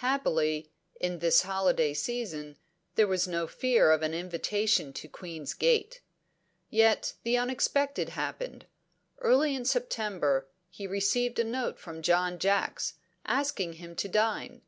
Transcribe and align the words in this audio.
Happily, 0.00 0.72
in 1.00 1.20
this 1.20 1.42
holiday 1.42 1.94
season, 1.94 2.56
there 2.96 3.06
was 3.06 3.28
no 3.28 3.46
fear 3.46 3.92
of 3.92 4.02
an 4.02 4.14
invitation 4.14 4.92
to 4.94 5.06
Queen's 5.06 5.54
Gate. 5.54 6.00
Yet 6.68 7.14
the 7.22 7.38
unexpected 7.38 8.08
happened. 8.08 8.66
Early 9.20 9.54
in 9.54 9.64
September, 9.64 10.48
he 10.68 10.88
received 10.88 11.38
a 11.38 11.44
note 11.44 11.78
from 11.78 12.02
John 12.02 12.40
Jacks, 12.40 12.94
asking 13.26 13.74
him 13.74 13.94
to 13.94 14.08
dine. 14.08 14.62